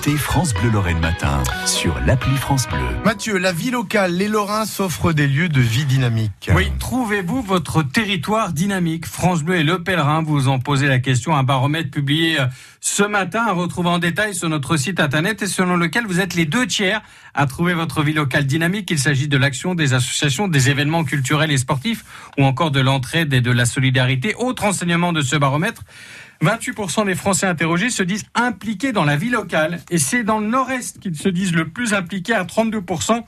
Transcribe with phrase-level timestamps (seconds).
[0.00, 2.78] Écoutez France Bleu Lorraine Matin sur l'appli France Bleu.
[3.04, 6.50] Mathieu, la vie locale, les Lorrains s'offrent des lieux de vie dynamiques.
[6.54, 9.04] Oui, trouvez-vous votre territoire dynamique?
[9.04, 11.36] France Bleu et Le Pèlerin vous en posez la question.
[11.36, 12.46] Un baromètre publié euh,
[12.80, 16.32] ce matin à retrouver en détail sur notre site internet et selon lequel vous êtes
[16.32, 17.02] les deux tiers
[17.34, 18.90] à trouver votre vie locale dynamique.
[18.90, 22.06] Il s'agit de l'action des associations, des événements culturels et sportifs
[22.38, 24.34] ou encore de l'entraide et de la solidarité.
[24.38, 25.82] Autre enseignement de ce baromètre,
[26.42, 30.46] 28% des Français interrogés se disent impliqués dans la vie locale et c'est dans le
[30.46, 33.22] nord-est qu'ils se disent le plus impliqués à 32%.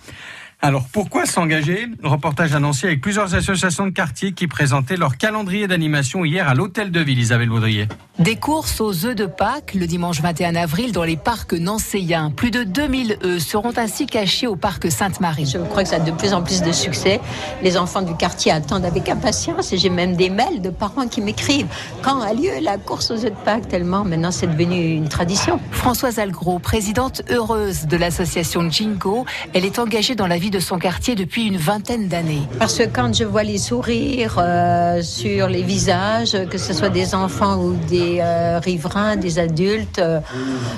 [0.64, 1.88] Alors pourquoi s'engager?
[2.04, 6.54] Reportage à Nancy avec plusieurs associations de quartier qui présentaient leur calendrier d'animation hier à
[6.54, 7.88] l'hôtel de ville, Isabelle Baudrier.
[8.20, 12.30] Des courses aux œufs de Pâques le dimanche 21 avril dans les parcs nancéens.
[12.30, 15.46] Plus de 2000 œufs seront ainsi cachés au parc Sainte-Marie.
[15.46, 17.20] Je crois que ça a de plus en plus de succès.
[17.64, 21.22] Les enfants du quartier attendent avec impatience et j'ai même des mails de parents qui
[21.22, 21.66] m'écrivent
[22.02, 23.66] quand a lieu la course aux œufs de Pâques?
[23.66, 25.58] Tellement maintenant c'est devenu une tradition.
[25.72, 30.78] Françoise Algros, présidente heureuse de l'association Jingo, elle est engagée dans la vie de son
[30.78, 32.42] quartier depuis une vingtaine d'années.
[32.58, 37.14] Parce que quand je vois les sourires euh, sur les visages, que ce soit des
[37.14, 40.20] enfants ou des euh, riverains, des adultes, euh,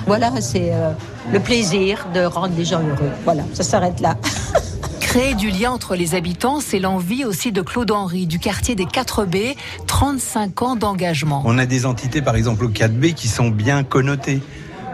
[0.07, 0.91] voilà, c'est euh,
[1.31, 3.11] le plaisir de rendre les gens heureux.
[3.25, 4.15] Voilà, ça s'arrête là.
[5.01, 8.85] Créer du lien entre les habitants, c'est l'envie aussi de Claude Henry du quartier des
[8.85, 9.55] 4B,
[9.87, 11.43] 35 ans d'engagement.
[11.45, 14.41] On a des entités, par exemple au 4B, qui sont bien connotées.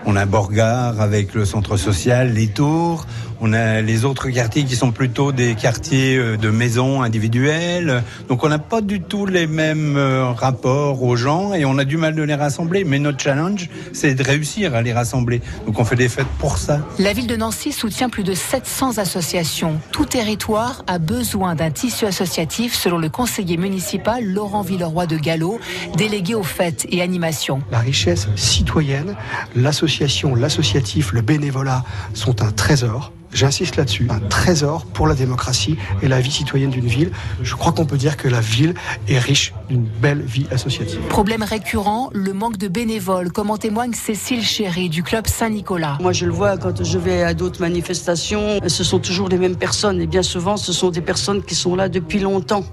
[0.06, 3.06] On a Borgard avec le centre social, les tours.
[3.44, 8.04] On a les autres quartiers qui sont plutôt des quartiers euh, de maisons individuelles.
[8.30, 11.84] Donc on n'a pas du tout les mêmes euh, rapports aux gens et on a
[11.84, 12.84] du mal de les rassembler.
[12.84, 15.42] Mais notre challenge, c'est de réussir à les rassembler.
[15.66, 16.82] Donc on fait des fêtes pour ça.
[17.00, 19.80] La ville de Nancy soutient plus de 700 associations.
[19.92, 25.60] Tout territoire a besoin d'un tissu associatif selon le conseiller municipal Laurent Villeroy de Gallo,
[25.98, 27.64] délégué aux fêtes et animations.
[27.72, 29.16] La richesse citoyenne,
[29.56, 33.12] l'association, l'associatif, le bénévolat sont un trésor.
[33.34, 37.12] J'insiste là-dessus, un trésor pour la démocratie et la vie citoyenne d'une ville.
[37.42, 38.74] Je crois qu'on peut dire que la ville
[39.08, 41.00] est riche d'une belle vie associative.
[41.10, 45.98] Problème récurrent, le manque de bénévoles, comme en témoigne Cécile Chéry du club Saint-Nicolas.
[46.02, 49.56] Moi, je le vois quand je vais à d'autres manifestations, ce sont toujours les mêmes
[49.56, 52.66] personnes et bien souvent, ce sont des personnes qui sont là depuis longtemps.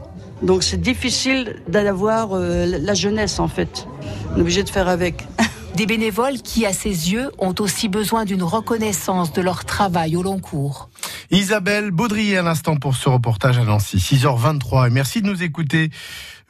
[0.42, 3.86] Donc c'est difficile d'avoir euh, la jeunesse en fait.
[4.32, 5.26] On est obligé de faire avec.
[5.78, 10.24] Des bénévoles qui, à ses yeux, ont aussi besoin d'une reconnaissance de leur travail au
[10.24, 10.90] long cours.
[11.30, 14.88] Isabelle Baudrier, un instant pour ce reportage à Nancy, 6h23.
[14.88, 15.90] Et merci de nous écouter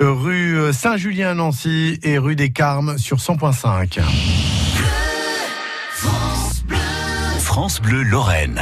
[0.01, 4.01] euh, rue euh, Saint-Julien à Nancy et rue des Carmes sur 100.5.
[7.43, 8.57] France Bleu Lorraine.